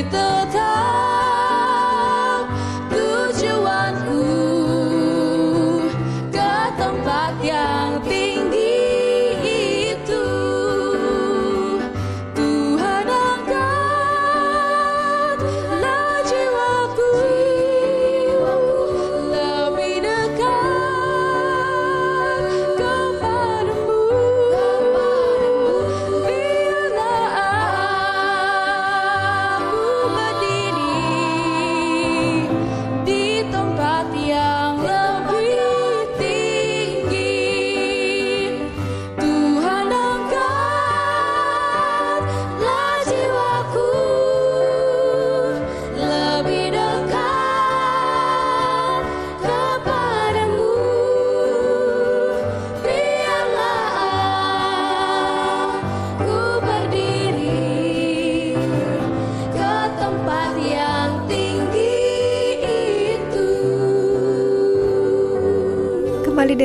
[0.00, 0.39] Kembali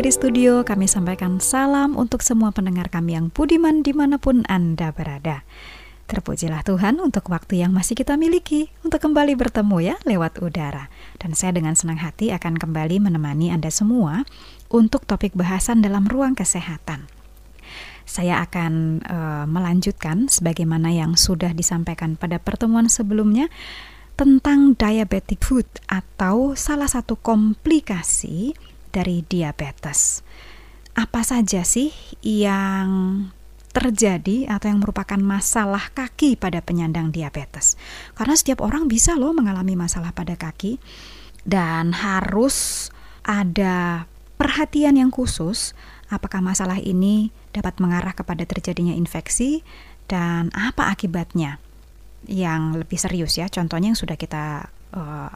[0.06, 4.94] dari studio kami sampaikan salam untuk semua pendengar kami yang budiman di mana pun Anda
[4.94, 5.42] berada.
[6.06, 10.94] Terpujilah Tuhan untuk waktu yang masih kita miliki untuk kembali bertemu ya lewat udara.
[11.18, 14.30] Dan saya dengan senang hati akan kembali menemani Anda semua
[14.70, 17.10] untuk topik bahasan dalam ruang kesehatan.
[18.06, 23.50] Saya akan uh, melanjutkan sebagaimana yang sudah disampaikan pada pertemuan sebelumnya
[24.14, 28.54] tentang diabetic food atau salah satu komplikasi
[28.96, 30.24] dari diabetes.
[30.96, 31.92] Apa saja sih
[32.24, 33.28] yang
[33.76, 37.76] terjadi atau yang merupakan masalah kaki pada penyandang diabetes.
[38.16, 40.80] Karena setiap orang bisa loh mengalami masalah pada kaki
[41.44, 42.88] dan harus
[43.28, 44.08] ada
[44.40, 45.76] perhatian yang khusus
[46.08, 49.68] apakah masalah ini dapat mengarah kepada terjadinya infeksi
[50.08, 51.60] dan apa akibatnya
[52.32, 53.52] yang lebih serius ya.
[53.52, 55.32] Contohnya yang sudah kita uh,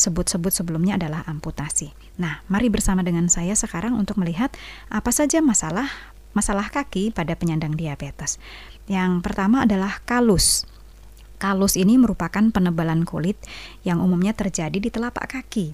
[0.00, 1.92] sebut-sebut sebelumnya adalah amputasi.
[2.16, 4.48] Nah, mari bersama dengan saya sekarang untuk melihat
[4.88, 5.92] apa saja masalah
[6.32, 8.38] masalah kaki pada penyandang diabetes.
[8.86, 10.64] Yang pertama adalah kalus.
[11.40, 13.36] Kalus ini merupakan penebalan kulit
[13.84, 15.72] yang umumnya terjadi di telapak kaki.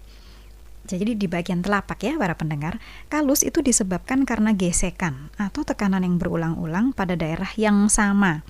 [0.86, 2.78] Jadi di bagian telapak ya para pendengar,
[3.10, 8.46] kalus itu disebabkan karena gesekan atau tekanan yang berulang-ulang pada daerah yang sama.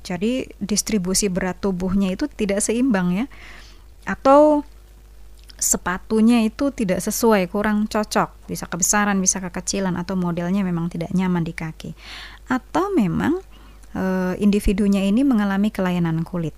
[0.00, 3.26] Jadi distribusi berat tubuhnya itu tidak seimbang ya.
[4.08, 4.64] Atau
[5.58, 11.46] sepatunya itu tidak sesuai, kurang cocok, bisa kebesaran, bisa kekecilan atau modelnya memang tidak nyaman
[11.46, 11.94] di kaki.
[12.50, 13.40] Atau memang
[13.94, 16.52] e, individunya ini mengalami kelainan kulit.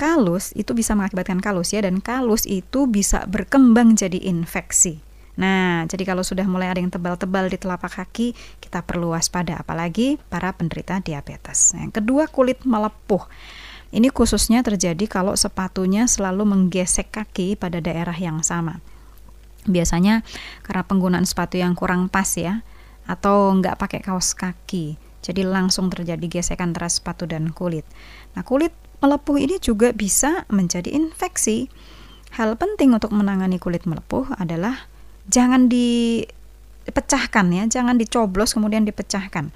[0.00, 5.04] Kalus itu bisa mengakibatkan kalus ya dan kalus itu bisa berkembang jadi infeksi.
[5.40, 10.20] Nah, jadi kalau sudah mulai ada yang tebal-tebal di telapak kaki, kita perlu waspada apalagi
[10.28, 11.72] para penderita diabetes.
[11.72, 13.24] Yang kedua, kulit melepuh.
[13.90, 18.78] Ini khususnya terjadi kalau sepatunya selalu menggesek kaki pada daerah yang sama.
[19.66, 20.22] Biasanya
[20.62, 22.62] karena penggunaan sepatu yang kurang pas ya,
[23.10, 27.82] atau nggak pakai kaos kaki, jadi langsung terjadi gesekan antara sepatu dan kulit.
[28.38, 28.70] Nah, kulit
[29.02, 31.66] melepuh ini juga bisa menjadi infeksi.
[32.38, 34.86] Hal penting untuk menangani kulit melepuh adalah
[35.26, 39.50] jangan dipecahkan ya, jangan dicoblos kemudian dipecahkan.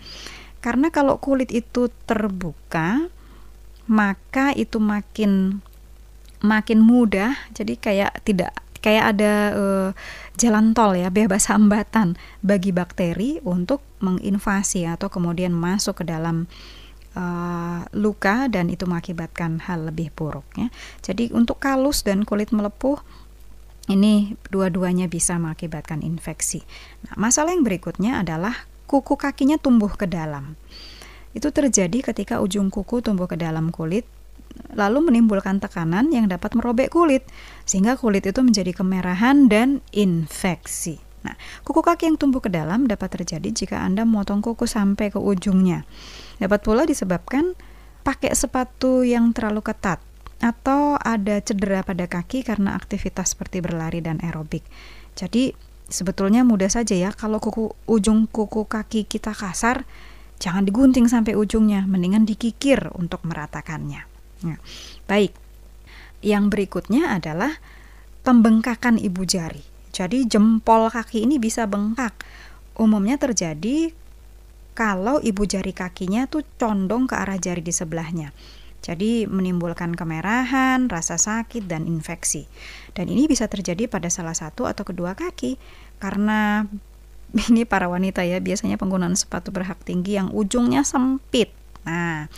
[0.59, 3.07] Karena kalau kulit itu terbuka,
[3.89, 5.61] maka itu makin
[6.45, 8.53] makin mudah jadi kayak tidak
[8.85, 9.91] kayak ada uh,
[10.37, 16.45] jalan tol ya bebas hambatan bagi bakteri untuk menginvasi atau kemudian masuk ke dalam
[17.17, 20.69] uh, luka dan itu mengakibatkan hal lebih buruk ya.
[21.01, 23.01] Jadi untuk kalus dan kulit melepuh
[23.89, 26.65] ini dua-duanya bisa mengakibatkan infeksi.
[27.09, 30.61] Nah, masalah yang berikutnya adalah kuku kakinya tumbuh ke dalam.
[31.35, 34.07] Itu terjadi ketika ujung kuku tumbuh ke dalam kulit
[34.75, 37.27] lalu menimbulkan tekanan yang dapat merobek kulit
[37.67, 40.99] sehingga kulit itu menjadi kemerahan dan infeksi.
[41.25, 41.35] Nah,
[41.65, 45.89] kuku kaki yang tumbuh ke dalam dapat terjadi jika Anda memotong kuku sampai ke ujungnya.
[46.37, 47.57] Dapat pula disebabkan
[48.05, 50.05] pakai sepatu yang terlalu ketat
[50.45, 54.61] atau ada cedera pada kaki karena aktivitas seperti berlari dan aerobik.
[55.17, 55.57] Jadi,
[55.89, 59.89] sebetulnya mudah saja ya kalau kuku ujung kuku kaki kita kasar,
[60.44, 64.05] Jangan digunting sampai ujungnya, mendingan dikikir untuk meratakannya.
[64.44, 64.61] Nah,
[65.08, 65.32] baik.
[66.20, 67.56] Yang berikutnya adalah
[68.29, 69.64] pembengkakan ibu jari.
[69.88, 72.12] Jadi jempol kaki ini bisa bengkak.
[72.76, 73.96] Umumnya terjadi
[74.76, 78.37] kalau ibu jari kakinya tuh condong ke arah jari di sebelahnya.
[78.85, 82.44] Jadi menimbulkan kemerahan, rasa sakit, dan infeksi.
[82.93, 85.56] Dan ini bisa terjadi pada salah satu atau kedua kaki
[85.96, 86.69] karena
[87.50, 91.50] ini para wanita ya biasanya penggunaan sepatu berhak tinggi yang ujungnya sempit.
[91.82, 92.31] Nah,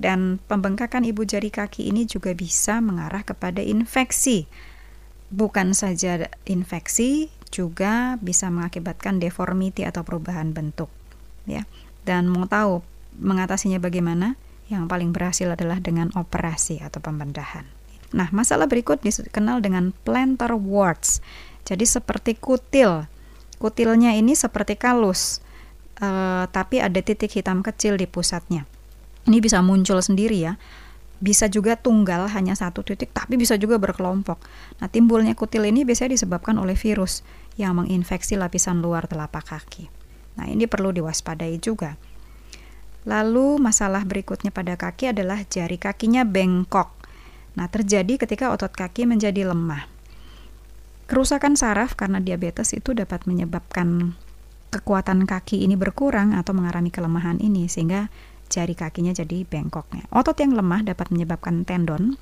[0.00, 4.48] dan pembengkakan ibu jari kaki ini juga bisa mengarah kepada infeksi.
[5.30, 10.90] Bukan saja infeksi, juga bisa mengakibatkan deformity atau perubahan bentuk,
[11.46, 11.66] ya.
[12.02, 12.82] Dan mau tahu
[13.18, 14.34] mengatasinya bagaimana?
[14.70, 17.66] Yang paling berhasil adalah dengan operasi atau pembedahan.
[18.10, 21.22] Nah, masalah berikut dikenal dengan plantar warts.
[21.62, 23.06] Jadi seperti kutil
[23.60, 25.44] Kutilnya ini seperti kalus,
[26.00, 28.64] uh, tapi ada titik hitam kecil di pusatnya.
[29.28, 30.56] Ini bisa muncul sendiri ya.
[31.20, 34.40] Bisa juga tunggal hanya satu titik, tapi bisa juga berkelompok.
[34.80, 37.20] Nah, timbulnya kutil ini biasanya disebabkan oleh virus
[37.60, 39.92] yang menginfeksi lapisan luar telapak kaki.
[40.40, 42.00] Nah, ini perlu diwaspadai juga.
[43.04, 46.88] Lalu masalah berikutnya pada kaki adalah jari kakinya bengkok.
[47.60, 49.99] Nah, terjadi ketika otot kaki menjadi lemah.
[51.10, 54.14] Kerusakan saraf karena diabetes itu dapat menyebabkan
[54.70, 58.06] kekuatan kaki ini berkurang atau mengalami kelemahan ini sehingga
[58.46, 60.06] jari kakinya jadi bengkoknya.
[60.14, 62.14] Otot yang lemah dapat menyebabkan tendon.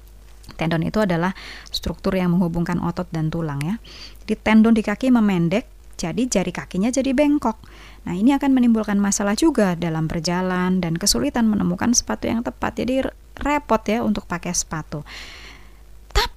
[0.57, 1.37] Tendon itu adalah
[1.69, 3.77] struktur yang menghubungkan otot dan tulang ya.
[4.25, 5.69] Jadi tendon di kaki memendek
[5.99, 7.59] Jadi jari kakinya jadi bengkok.
[8.07, 12.79] Nah, ini akan menimbulkan masalah juga dalam berjalan dan kesulitan menemukan sepatu yang tepat.
[12.79, 13.03] Jadi
[13.43, 15.03] repot ya untuk pakai sepatu.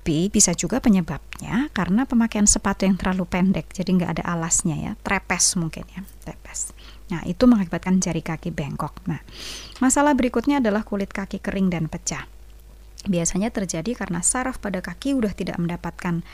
[0.01, 4.91] Tapi bisa juga penyebabnya karena pemakaian sepatu yang terlalu pendek, jadi nggak ada alasnya ya,
[5.05, 6.73] trepes mungkin ya, trepes.
[7.13, 8.97] Nah, itu mengakibatkan jari kaki bengkok.
[9.05, 9.21] Nah,
[9.77, 12.25] masalah berikutnya adalah kulit kaki kering dan pecah.
[13.05, 16.25] Biasanya terjadi karena saraf pada kaki udah tidak mendapatkan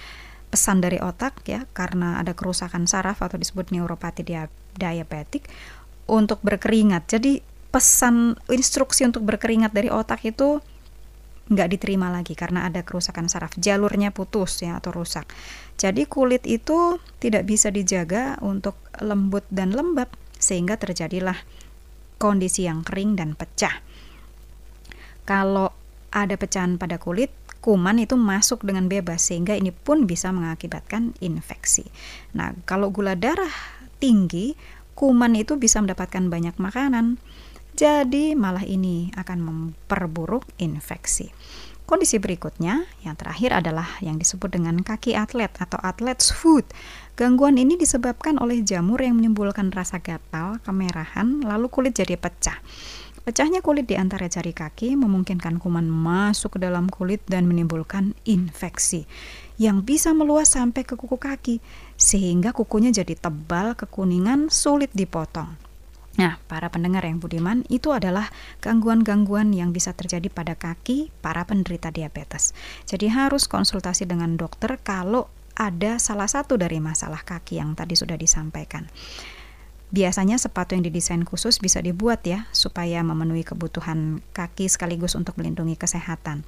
[0.48, 4.24] pesan dari otak ya, karena ada kerusakan saraf atau disebut neuropati
[4.80, 5.44] diabetik
[6.08, 7.20] untuk berkeringat.
[7.20, 10.64] Jadi pesan instruksi untuk berkeringat dari otak itu
[11.48, 13.56] nggak diterima lagi karena ada kerusakan saraf.
[13.56, 15.28] Jalurnya putus ya atau rusak.
[15.80, 21.38] Jadi kulit itu tidak bisa dijaga untuk lembut dan lembab sehingga terjadilah
[22.18, 23.80] kondisi yang kering dan pecah.
[25.28, 25.72] Kalau
[26.12, 31.84] ada pecahan pada kulit kuman itu masuk dengan bebas sehingga ini pun bisa mengakibatkan infeksi.
[32.32, 33.52] Nah kalau gula darah
[34.00, 34.56] tinggi
[34.98, 37.20] kuman itu bisa mendapatkan banyak makanan
[37.78, 41.30] jadi malah ini akan memperburuk infeksi.
[41.88, 46.68] Kondisi berikutnya, yang terakhir adalah yang disebut dengan kaki atlet atau athlet's foot.
[47.16, 52.60] Gangguan ini disebabkan oleh jamur yang menimbulkan rasa gatal, kemerahan, lalu kulit jadi pecah.
[53.24, 59.06] Pecahnya kulit di antara jari kaki memungkinkan kuman masuk ke dalam kulit dan menimbulkan infeksi
[59.62, 61.62] yang bisa meluas sampai ke kuku kaki,
[61.94, 65.67] sehingga kukunya jadi tebal, kekuningan, sulit dipotong.
[66.18, 68.34] Nah, para pendengar yang budiman, itu adalah
[68.66, 72.58] gangguan-gangguan yang bisa terjadi pada kaki para penderita diabetes.
[72.90, 78.18] Jadi harus konsultasi dengan dokter kalau ada salah satu dari masalah kaki yang tadi sudah
[78.18, 78.90] disampaikan.
[79.88, 85.80] Biasanya sepatu yang didesain khusus bisa dibuat ya supaya memenuhi kebutuhan kaki sekaligus untuk melindungi
[85.80, 86.44] kesehatan.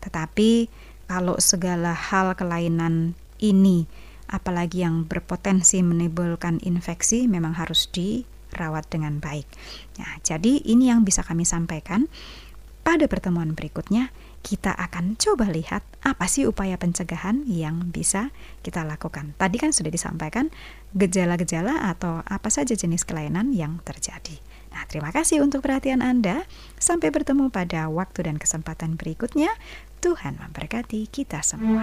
[0.00, 0.72] Tetapi
[1.04, 3.84] kalau segala hal kelainan ini
[4.28, 9.46] apalagi yang berpotensi menimbulkan infeksi memang harus di rawat dengan baik.
[10.00, 12.06] Nah, jadi ini yang bisa kami sampaikan.
[12.86, 14.08] Pada pertemuan berikutnya,
[14.40, 18.32] kita akan coba lihat apa sih upaya pencegahan yang bisa
[18.64, 19.36] kita lakukan.
[19.36, 20.48] Tadi kan sudah disampaikan
[20.96, 24.40] gejala-gejala atau apa saja jenis kelainan yang terjadi.
[24.72, 26.48] Nah, terima kasih untuk perhatian Anda.
[26.80, 29.52] Sampai bertemu pada waktu dan kesempatan berikutnya.
[29.98, 31.82] Tuhan memberkati kita semua.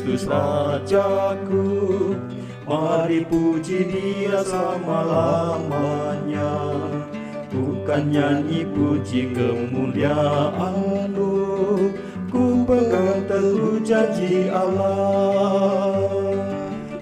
[0.00, 2.16] Kristus Rajaku.
[2.64, 6.56] Mari puji dia selama-lamanya.
[7.52, 11.36] Bukan nyanyi puji kemuliaanmu.
[12.32, 16.00] Ku pegang teguh janji Allah.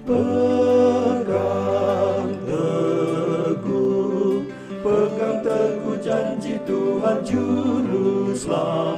[0.03, 4.43] Pegang teguh
[4.83, 8.98] Pegang teguh janji Tuhan Juru Selamat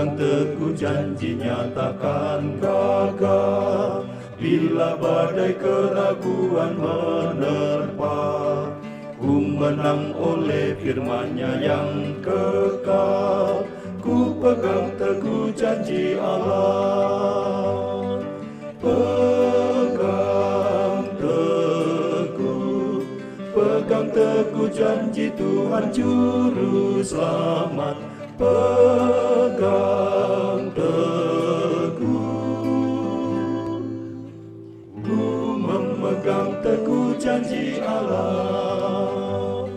[0.00, 4.08] pegang teguh janji nyatakan gagal
[4.40, 8.16] bila badai keraguan menerpa
[9.20, 13.68] ku menang oleh firman-Nya yang kekal.
[14.00, 18.24] Ku pegang teguh janji Allah.
[18.80, 23.04] Pegang teguh
[23.52, 29.68] pegang teguh janji Tuhan juru selamat pegang
[30.72, 32.24] teguh.
[35.04, 35.20] Ku
[35.60, 39.68] memegang teguh janji Allah.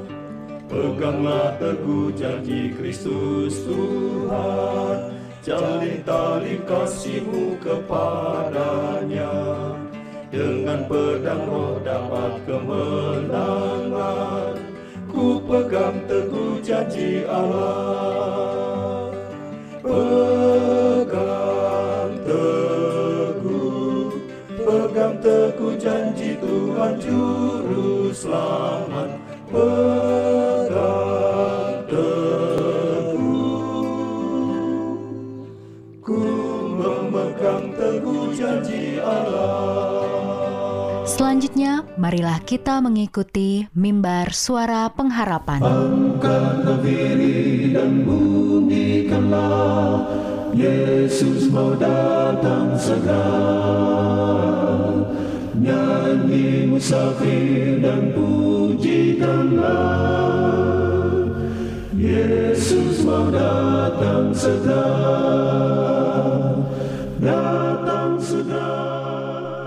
[0.72, 5.12] Peganglah teguh janji Kristus Tuhan.
[5.44, 9.36] Jalin tali kasihmu kepadanya.
[10.34, 14.43] Dengan pedang roh dapat kemenangan,
[15.24, 19.08] ku pegang teguh janji Allah.
[19.80, 21.08] Pegang
[22.28, 24.12] teguh,
[24.68, 29.16] pegang teguh janji Tuhan Juru Selamat.
[29.48, 30.68] Pegang
[31.88, 33.24] teguh,
[36.04, 36.20] ku
[36.68, 39.93] memegang teguh janji Allah.
[41.04, 45.60] Selanjutnya, marilah kita mengikuti mimbar suara pengharapan.
[45.60, 50.00] Angkatlah diri dan bunyikanlah
[50.56, 53.20] Yesus mau datang segera.
[55.60, 59.60] Nyanyi musafir dan pujikanlah
[62.00, 64.88] Yesus mau datang segera.
[67.20, 68.93] Datang segera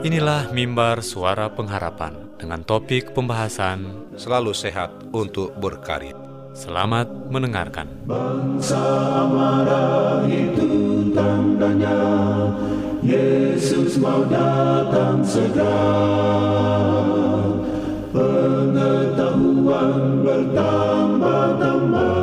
[0.06, 6.14] Inilah mimbar suara pengharapan dengan topik pembahasan selalu sehat untuk berkarya.
[6.54, 7.90] Selamat mendengarkan.
[8.06, 8.86] Bangsa
[9.26, 11.98] marah itu tandanya
[13.02, 15.74] Yesus mau datang segera
[18.14, 22.14] Pengetahuan bertambah-tambah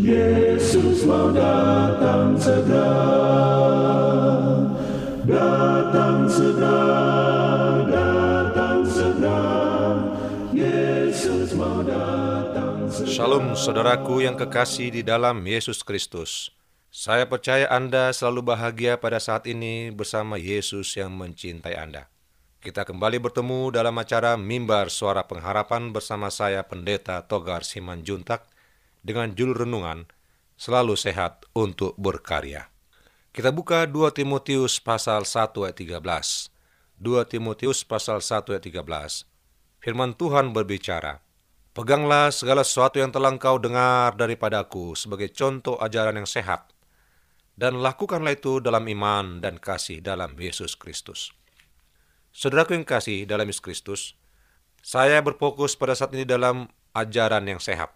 [0.00, 3.27] Yesus mau datang segera
[13.18, 16.54] Shalom saudaraku yang kekasih di dalam Yesus Kristus.
[16.86, 22.06] Saya percaya Anda selalu bahagia pada saat ini bersama Yesus yang mencintai Anda.
[22.62, 28.46] Kita kembali bertemu dalam acara Mimbar Suara Pengharapan bersama saya Pendeta Togar Siman Juntak
[29.02, 30.06] dengan judul renungan
[30.54, 32.70] Selalu Sehat untuk Berkarya.
[33.34, 36.54] Kita buka 2 Timotius pasal 1 ayat 13.
[37.02, 39.26] 2 Timotius pasal 1 ayat 13.
[39.82, 41.26] Firman Tuhan berbicara,
[41.78, 46.74] Peganglah segala sesuatu yang telah engkau dengar daripadaku sebagai contoh ajaran yang sehat,
[47.54, 51.30] dan lakukanlah itu dalam iman dan kasih dalam Yesus Kristus.
[52.34, 54.18] Saudaraku yang kasih dalam Yesus Kristus,
[54.82, 56.66] saya berfokus pada saat ini dalam
[56.98, 57.94] ajaran yang sehat,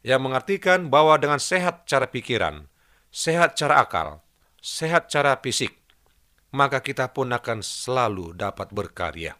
[0.00, 2.64] yang mengartikan bahwa dengan sehat cara pikiran,
[3.12, 4.24] sehat cara akal,
[4.64, 5.76] sehat cara fisik,
[6.48, 9.36] maka kita pun akan selalu dapat berkarya.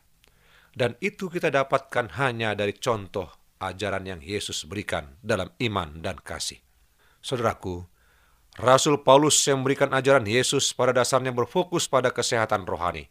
[0.71, 3.27] Dan itu kita dapatkan hanya dari contoh
[3.61, 6.63] ajaran yang Yesus berikan dalam iman dan kasih.
[7.21, 7.85] Saudaraku,
[8.57, 13.07] Rasul Paulus yang memberikan ajaran Yesus pada dasarnya berfokus pada kesehatan rohani.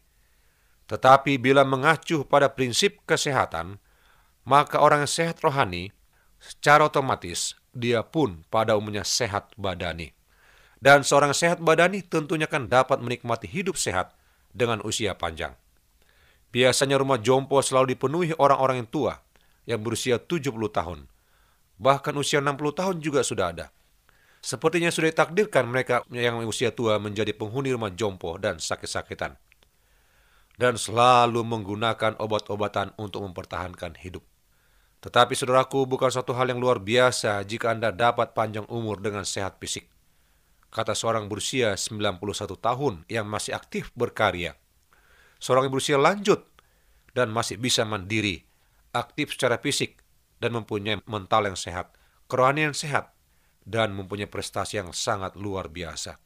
[0.90, 3.78] Tetapi bila mengacu pada prinsip kesehatan,
[4.42, 5.94] maka orang yang sehat rohani
[6.42, 10.10] secara otomatis dia pun pada umumnya sehat badani.
[10.80, 14.16] Dan seorang sehat badani tentunya akan dapat menikmati hidup sehat
[14.50, 15.54] dengan usia panjang.
[16.50, 19.14] Biasanya rumah jompo selalu dipenuhi orang-orang yang tua
[19.70, 21.06] yang berusia 70 tahun.
[21.78, 23.66] Bahkan usia 60 tahun juga sudah ada.
[24.40, 29.36] Sepertinya sudah ditakdirkan mereka yang usia tua menjadi penghuni rumah jompo dan sakit-sakitan.
[30.60, 34.24] Dan selalu menggunakan obat-obatan untuk mempertahankan hidup.
[35.00, 39.56] Tetapi saudaraku bukan suatu hal yang luar biasa jika Anda dapat panjang umur dengan sehat
[39.56, 39.88] fisik.
[40.68, 42.20] Kata seorang berusia 91
[42.60, 44.60] tahun yang masih aktif berkarya.
[45.40, 46.44] Seorang yang berusia lanjut
[47.16, 48.44] dan masih bisa mandiri,
[48.92, 50.04] aktif secara fisik,
[50.38, 51.96] dan mempunyai mental yang sehat,
[52.28, 53.16] kerohanian yang sehat,
[53.64, 56.20] dan mempunyai prestasi yang sangat luar biasa.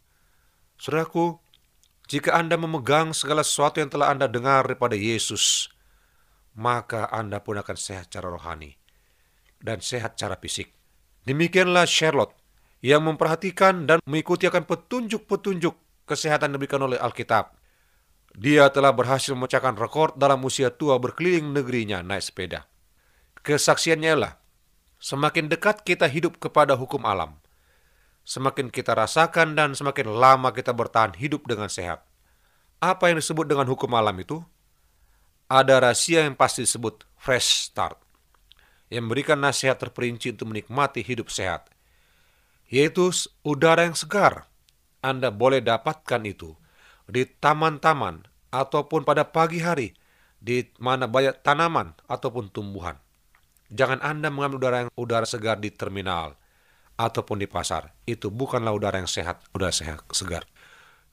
[0.78, 1.38] Saudaraku,
[2.10, 5.72] jika Anda memegang segala sesuatu yang telah Anda dengar daripada Yesus,
[6.54, 8.76] maka Anda pun akan sehat secara rohani
[9.64, 10.70] dan sehat secara fisik.
[11.24, 12.36] Demikianlah Charlotte
[12.84, 17.56] yang memperhatikan dan mengikuti akan petunjuk-petunjuk kesehatan yang diberikan oleh Alkitab.
[18.34, 22.66] Dia telah berhasil memecahkan rekor dalam usia tua berkeliling negerinya naik sepeda.
[23.46, 24.34] Kesaksiannya ialah,
[24.98, 27.38] semakin dekat kita hidup kepada hukum alam,
[28.26, 32.02] semakin kita rasakan dan semakin lama kita bertahan hidup dengan sehat.
[32.82, 34.42] Apa yang disebut dengan hukum alam itu?
[35.46, 38.02] Ada rahasia yang pasti disebut fresh start,
[38.90, 41.70] yang memberikan nasihat terperinci untuk menikmati hidup sehat,
[42.66, 43.14] yaitu
[43.46, 44.50] udara yang segar.
[45.04, 46.56] Anda boleh dapatkan itu
[47.08, 49.92] di taman-taman ataupun pada pagi hari
[50.44, 53.00] di mana banyak tanaman ataupun tumbuhan.
[53.72, 56.36] Jangan Anda mengambil udara yang udara segar di terminal
[57.00, 57.96] ataupun di pasar.
[58.04, 60.44] Itu bukanlah udara yang sehat, udara sehat segar.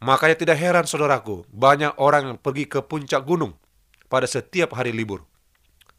[0.01, 3.55] Makanya tidak heran saudaraku, banyak orang yang pergi ke puncak gunung
[4.09, 5.23] pada setiap hari libur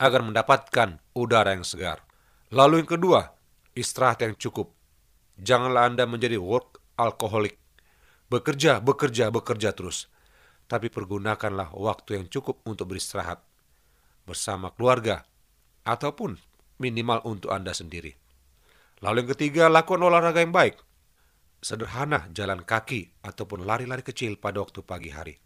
[0.03, 2.03] agar mendapatkan udara yang segar.
[2.51, 3.21] Lalu yang kedua,
[3.79, 4.75] istirahat yang cukup.
[5.39, 7.62] Janganlah Anda menjadi work alkoholik.
[8.33, 10.09] Bekerja, bekerja, bekerja terus.
[10.65, 13.45] Tapi pergunakanlah waktu yang cukup untuk beristirahat
[14.25, 15.29] bersama keluarga
[15.85, 16.41] ataupun
[16.81, 18.17] minimal untuk Anda sendiri.
[19.05, 20.81] Lalu yang ketiga, lakukan olahraga yang baik.
[21.61, 25.37] Sederhana jalan kaki ataupun lari-lari kecil pada waktu pagi hari.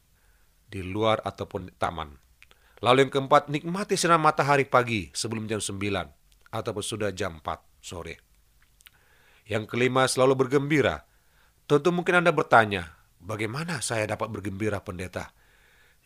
[0.70, 2.14] Di luar ataupun taman.
[2.86, 8.22] Lalu yang keempat, nikmati sinar matahari pagi sebelum jam 9 ataupun sudah jam 4 sore.
[9.42, 11.02] Yang kelima, selalu bergembira.
[11.66, 15.34] Tentu mungkin Anda bertanya, bagaimana saya dapat bergembira pendeta?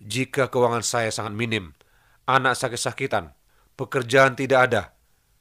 [0.00, 1.76] Jika keuangan saya sangat minim,
[2.24, 3.36] anak sakit-sakitan,
[3.76, 4.82] pekerjaan tidak ada.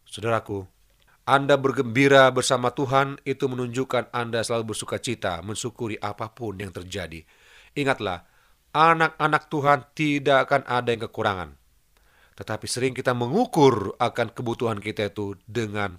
[0.04, 0.68] Saudaraku,
[1.24, 7.24] Anda bergembira bersama Tuhan itu menunjukkan Anda selalu bersuka cita, mensyukuri apa pun yang terjadi.
[7.80, 8.28] Ingatlah,
[8.76, 11.56] anak-anak Tuhan tidak akan ada yang kekurangan.
[12.36, 15.96] Tetapi sering kita mengukur akan kebutuhan kita itu dengan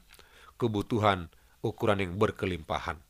[0.61, 1.33] kebutuhan
[1.65, 3.01] ukuran yang berkelimpahan.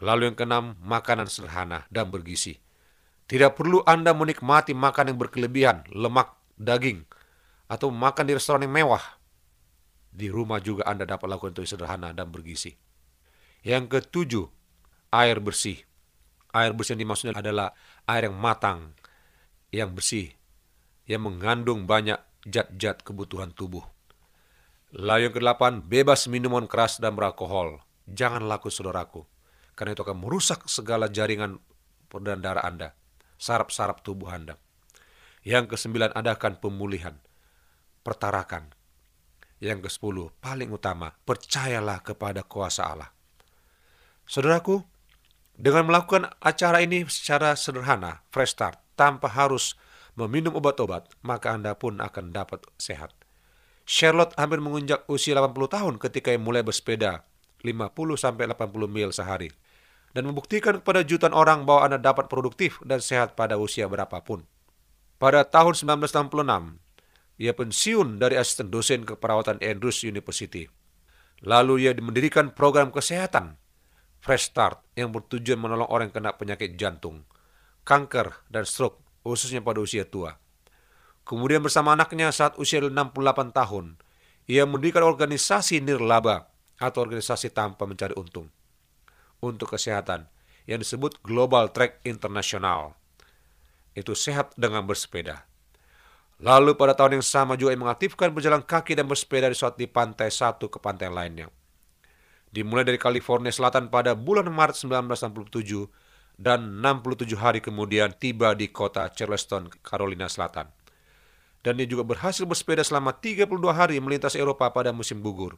[0.00, 2.60] Lalu yang keenam, makanan sederhana dan bergizi.
[3.26, 7.08] Tidak perlu Anda menikmati makan yang berkelebihan, lemak, daging,
[7.66, 9.02] atau makan di restoran yang mewah.
[10.12, 12.76] Di rumah juga Anda dapat lakukan itu sederhana dan bergizi.
[13.66, 14.46] Yang ketujuh,
[15.10, 15.82] air bersih.
[16.54, 17.74] Air bersih yang dimaksudnya adalah
[18.08, 18.94] air yang matang,
[19.74, 20.32] yang bersih,
[21.04, 23.82] yang mengandung banyak zat-zat kebutuhan tubuh.
[24.94, 27.82] Lalu yang kedelapan, bebas minuman keras dan beralkohol.
[28.06, 29.26] Jangan laku saudaraku,
[29.76, 31.60] karena itu akan merusak segala jaringan
[32.08, 32.88] peredaran darah Anda,
[33.36, 34.56] saraf-saraf tubuh Anda.
[35.44, 37.20] Yang kesembilan, adakan pemulihan,
[38.00, 38.72] pertarakan.
[39.60, 43.12] Yang kesepuluh, paling utama, percayalah kepada kuasa Allah.
[44.26, 44.82] Saudaraku,
[45.54, 49.76] dengan melakukan acara ini secara sederhana, fresh start, tanpa harus
[50.16, 53.12] meminum obat-obat, maka Anda pun akan dapat sehat.
[53.86, 57.22] Charlotte hampir mengunjak usia 80 tahun ketika mulai bersepeda
[57.62, 58.50] 50-80
[58.90, 59.54] mil sehari
[60.16, 64.48] dan membuktikan kepada jutaan orang bahwa Anda dapat produktif dan sehat pada usia berapapun.
[65.20, 66.80] Pada tahun 1966,
[67.36, 70.72] ia pensiun dari asisten dosen keperawatan Andrews University.
[71.44, 73.60] Lalu ia mendirikan program kesehatan
[74.24, 77.28] Fresh Start yang bertujuan menolong orang yang kena penyakit jantung,
[77.84, 80.40] kanker, dan stroke, khususnya pada usia tua.
[81.28, 84.00] Kemudian bersama anaknya saat usia 68 tahun,
[84.48, 86.48] ia mendirikan organisasi nirlaba
[86.80, 88.48] atau organisasi tanpa mencari untung
[89.46, 90.26] untuk kesehatan
[90.66, 92.98] yang disebut Global Track International
[93.96, 95.46] itu sehat dengan bersepeda.
[96.36, 100.28] Lalu pada tahun yang sama juga ia mengaktifkan berjalan kaki dan bersepeda di di pantai
[100.28, 101.48] satu ke pantai lainnya.
[102.52, 105.88] Dimulai dari California Selatan pada bulan Maret 1967
[106.36, 110.68] dan 67 hari kemudian tiba di kota Charleston, Carolina Selatan.
[111.64, 115.56] Dan ia juga berhasil bersepeda selama 32 hari melintasi Eropa pada musim gugur.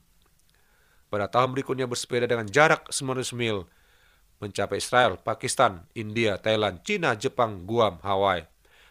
[1.09, 3.64] Pada tahun berikutnya bersepeda dengan jarak 900 mil
[4.38, 8.47] mencapai Israel, Pakistan, India, Thailand, Cina, Jepang, Guam, Hawaii,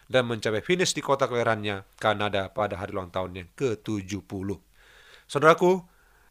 [0.08, 4.48] dan mencapai finish di kota kelahirannya, Kanada pada hari ulang tahunnya ke-70.
[5.28, 5.84] Saudaraku,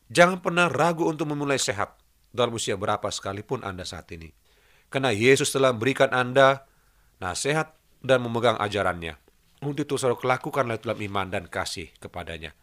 [0.10, 1.98] jangan pernah ragu untuk memulai sehat
[2.34, 4.34] dalam usia berapa sekalipun Anda saat ini.
[4.94, 6.66] Karena Yesus telah memberikan Anda
[7.18, 9.18] nasihat dan memegang ajarannya.
[9.66, 12.54] Untuk itu saudara lakukanlah dalam iman dan kasih kepadanya.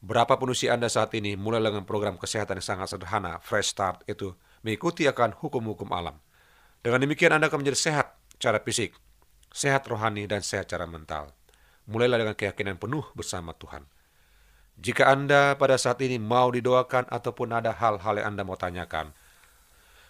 [0.00, 4.32] Berapapun usia Anda saat ini, mulai dengan program kesehatan yang sangat sederhana, Fresh Start itu
[4.64, 6.16] mengikuti akan hukum-hukum alam.
[6.80, 8.96] Dengan demikian Anda akan menjadi sehat secara fisik,
[9.52, 11.36] sehat rohani, dan sehat secara mental.
[11.84, 13.84] Mulailah dengan keyakinan penuh bersama Tuhan.
[14.80, 19.12] Jika Anda pada saat ini mau didoakan ataupun ada hal-hal yang Anda mau tanyakan,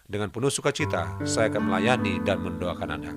[0.07, 3.13] dengan penuh sukacita saya akan melayani dan mendoakan Anda.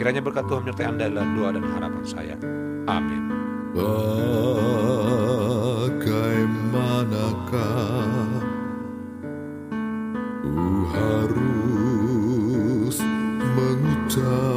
[0.00, 2.36] Kiranya berkat Tuhan menyertai Anda dalam doa dan harapan saya.
[2.88, 3.22] Amin.
[3.76, 4.73] Bagaimanakah
[14.14, 14.53] 着。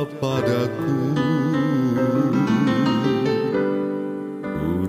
[0.00, 0.96] Ada padaku
[4.56, 4.88] ku